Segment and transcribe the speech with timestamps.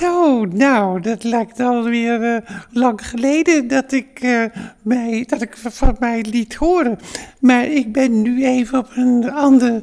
[0.00, 2.36] Zo, nou, dat lijkt alweer uh,
[2.70, 4.44] lang geleden dat ik, uh,
[4.82, 6.98] mij, dat ik van mij liet horen.
[7.40, 9.82] Maar ik ben nu even op een ander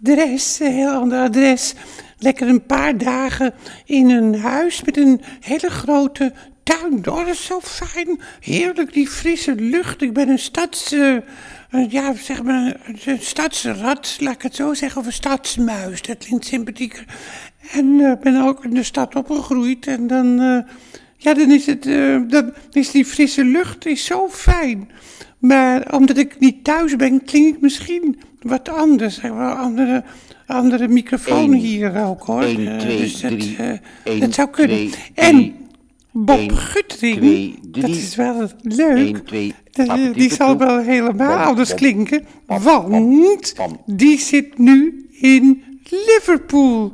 [0.00, 1.74] adres, een heel ander adres.
[2.18, 3.54] Lekker een paar dagen
[3.84, 7.08] in een huis met een hele grote tuin.
[7.08, 8.20] Oh, dat is zo fijn.
[8.40, 10.02] Heerlijk, die frisse lucht.
[10.02, 10.92] Ik ben een stads...
[10.92, 11.16] Uh,
[11.88, 16.02] ja, zeg maar, een stadsrat, laat ik het zo zeggen, of een stadsmuis.
[16.02, 17.04] Dat klinkt sympathieker.
[17.72, 19.86] En uh, ben ook in de stad opgegroeid.
[19.86, 20.58] En dan, uh,
[21.16, 24.90] ja, dan is het, uh, dan is die frisse lucht is zo fijn.
[25.38, 29.20] Maar omdat ik niet thuis ben, klink ik misschien wat anders.
[29.20, 30.04] Maar, andere,
[30.46, 32.42] andere microfoon Eén, hier ook hoor.
[32.42, 33.56] 1, 2, dus dat, 3.
[33.56, 33.68] eh,
[34.04, 34.90] 1, dat zou kunnen.
[34.90, 35.54] 2, en
[36.12, 38.96] Bob één, Guttering, twee, dat is wel leuk.
[38.96, 43.54] 1, 2, Dat, eh, die zal wel helemaal anders klinken, want
[43.86, 46.92] die zit nu in Liverpool.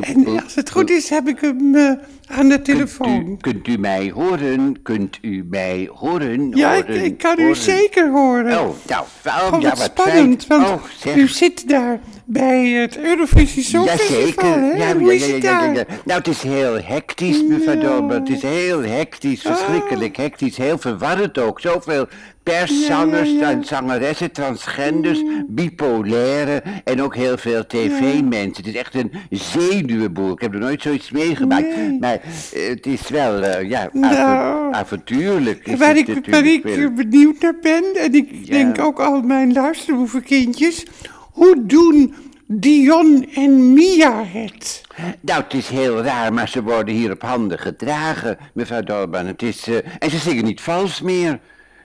[0.00, 1.82] En als het goed is, heb ik hem eh,
[2.26, 3.26] aan de Kunt telefoon.
[3.28, 4.82] u, kunt u mij horen?
[4.82, 6.50] Kunt u mij horen?
[6.56, 8.58] Ja, ik, horen, ik kan u zeker horen.
[8.60, 9.04] Oh, nou,
[9.52, 10.60] Oh, ja, wat wat spannend, fijn.
[10.60, 14.44] want oh, u zit daar bij het Eurovisie Songfestival, Jazeker.
[14.60, 14.70] hè?
[14.86, 15.74] Ja, Hoe ja, is ja, het ja, ja, daar?
[15.74, 15.84] ja.
[16.04, 17.78] Nou, het is heel hectisch, mevrouw.
[17.78, 18.10] Dolman.
[18.10, 20.56] Het is heel hectisch, verschrikkelijk hectisch.
[20.56, 21.60] Heel verwarrend ook.
[21.60, 22.06] Zoveel
[22.42, 23.50] perszangers, Ja, ja, ja.
[23.50, 28.64] en zangeressen, transgenders, bipolaire en ook heel veel tv-mensen.
[28.64, 30.32] Het is echt een zenuwenboel.
[30.32, 31.76] Ik heb er nooit zoiets meegemaakt.
[31.76, 31.98] Nee.
[32.00, 32.20] Maar
[32.54, 34.14] eh, het is wel, eh, ja, Nou.
[34.16, 35.66] avo- avontuurlijk.
[35.66, 39.52] Is Waar het ik, waar ik benieuwd naar ben, en ik denk ook al mijn
[39.52, 40.86] luisterboevenkindjes,
[41.38, 42.14] hoe doen
[42.46, 44.82] Dion en Mia het?
[45.20, 49.26] Nou, het is heel raar, maar ze worden hier op handen gedragen, mevrouw Dolman.
[49.26, 51.38] Het is, eh, en ze zingen niet vals meer.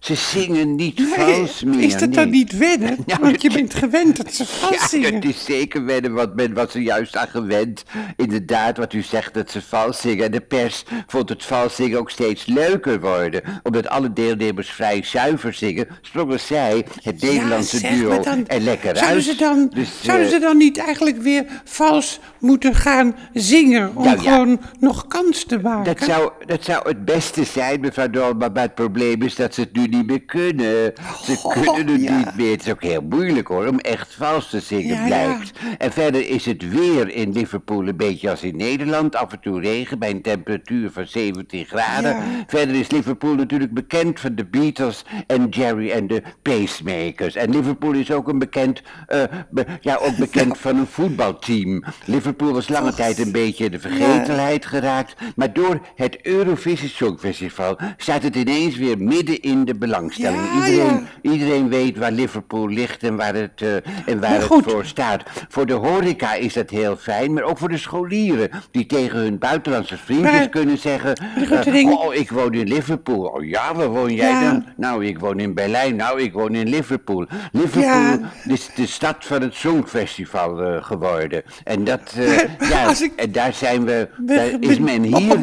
[0.00, 1.80] Ze zingen niet vals meer.
[1.80, 2.96] is dat dan niet wennen?
[3.06, 5.14] Nou, Want je dat- bent gewend dat ze vals Ja, zingen.
[5.14, 7.82] het is zeker wennen, want men was er juist aan gewend.
[8.16, 10.24] Inderdaad, wat u zegt, dat ze vals zingen.
[10.24, 13.42] En de pers vond het vals zingen ook steeds leuker worden.
[13.62, 18.96] Omdat alle deelnemers vrij zuiver zingen, sprongen zij, het Nederlandse Ja, duo, dan- er lekker
[18.96, 19.24] zouden uit.
[19.24, 24.04] Ze dan, Dus, zouden eh, ze dan niet eigenlijk weer vals moeten gaan zingen om
[24.04, 24.32] Nou ja.
[24.32, 25.94] gewoon nog kans te maken?
[25.94, 29.60] Dat zou, dat zou het beste zijn, mevrouw Dolman, maar het probleem is dat ze
[29.60, 30.92] het nu niet meer kunnen.
[31.22, 32.16] Ze Oh, kunnen het ja.
[32.16, 32.50] niet meer.
[32.50, 35.50] Het is ook heel moeilijk hoor, om echt vals te zingen, Ja, blijkt.
[35.78, 39.16] En verder is het weer in Liverpool een beetje als in Nederland.
[39.16, 42.16] Af en toe regen bij een temperatuur van 17 graden.
[42.46, 47.34] Verder is Liverpool natuurlijk bekend van de Beatles en Jerry en de Pacemakers.
[47.34, 51.84] En Liverpool is ook een bekend, eh, be- ja, ook bekend van een voetbalteam.
[52.04, 55.14] Liverpool was lange tijd een beetje in de vergetelheid geraakt.
[55.36, 60.40] Maar door het Eurovisie Songfestival staat het ineens weer midden in de belangstelling.
[60.54, 61.30] Ja, iedereen, ja.
[61.30, 63.74] iedereen weet waar Liverpool ligt en waar het, eh,
[64.06, 65.22] en waar het voor staat.
[65.48, 68.50] Voor de horeca is dat heel fijn, maar ook voor de scholieren.
[68.70, 71.14] Die tegen hun buitenlandse vriendjes Maar- kunnen zeggen...
[71.14, 73.24] eh, oh, ik woon in Liverpool.
[73.24, 74.50] Oh ja, waar woon jij Ja.
[74.50, 74.64] dan?
[74.76, 75.96] Nou, ik woon in Berlijn.
[75.96, 77.26] Nou, ik woon in Liverpool.
[77.52, 81.42] Liverpool is de stad van het Songfestival eh, geworden.
[81.64, 82.14] En dat,
[82.70, 85.38] ja, ik- en daar zijn we, daar is men hier.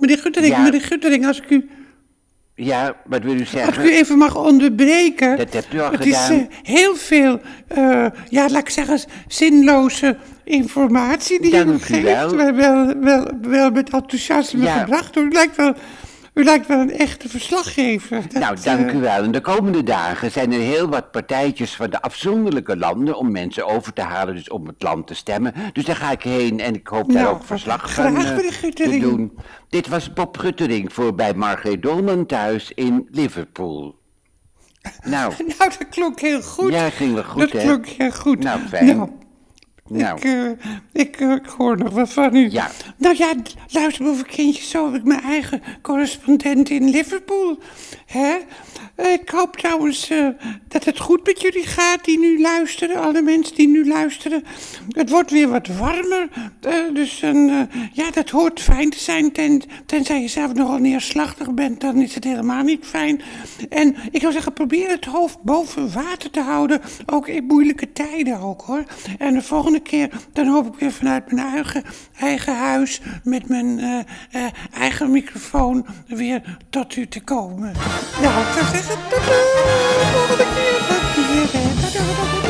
[0.00, 1.68] Meneer Guttering, meneer Guttering, als ik u,
[2.58, 3.82] Ja, wat wil u als ik u zeggen?
[3.90, 5.36] even mag onderbreken.
[5.36, 6.32] Dat hebt u al Het gedaan.
[6.32, 12.02] is eh, heel veel, eh, ja, laat ik zeggen, zinloze informatie die Dank u geeft.
[12.02, 12.36] wel.
[12.36, 14.78] Wel, wel, wel, wel met enthousiasme Ja.
[14.78, 15.16] gebracht.
[15.16, 15.74] U lijkt wel,
[16.36, 18.22] u lijkt wel een echte verslaggever.
[18.22, 19.22] Dat, Nou, dank eh, u wel.
[19.22, 23.66] En de komende dagen zijn er heel wat partijtjes van de afzonderlijke landen om mensen
[23.66, 25.54] over te halen, dus om het land te stemmen.
[25.72, 28.36] Dus daar ga ik heen en ik hoop daar Nou, ook verslag van eh,
[28.70, 29.38] te doen.
[29.68, 33.98] Dit was Bob Guttering voor bij Margreet Dolman thuis in Liverpool.
[35.04, 36.72] Nou, Nou, dat klonk heel goed.
[36.72, 37.62] Ja, ging wel goed, Dat hè?
[37.62, 38.42] klonk heel goed.
[38.42, 38.96] Nou, fijn.
[38.96, 39.10] Nou,
[39.88, 40.16] nou.
[40.16, 40.50] Ik, eh,
[40.92, 42.50] ik, eh, ik hoor nog wat van u.
[42.50, 42.70] Ja.
[42.96, 43.34] Nou ja,
[43.68, 47.58] luister boven kindjes, zo heb ik mijn eigen correspondent in Liverpool.
[48.06, 48.36] Hè?
[48.96, 50.28] Ik hoop trouwens eh,
[50.68, 54.44] dat het goed met jullie gaat die nu luisteren, alle mensen die nu luisteren.
[54.88, 56.28] Het wordt weer wat warmer,
[56.60, 59.32] eh, dus een, eh, ja, dat hoort fijn te zijn.
[59.32, 63.20] Ten, tenzij je zelf nogal neerslachtig bent, dan is het helemaal niet fijn.
[63.68, 68.40] En ik zou zeggen, probeer het hoofd boven water te houden, ook in moeilijke tijden
[68.40, 68.84] ook hoor.
[69.18, 71.82] En de volgende keer, dan hoop ik weer vanuit mijn eigen,
[72.18, 74.04] eigen huis met mijn
[74.72, 77.72] eigen microfoon weer tot u te komen.
[78.22, 79.30] 呀，这谁是嘟嘟？
[80.28, 80.56] 我的天，
[81.14, 81.54] 别别别！
[81.82, 82.45] 大家好，大家好。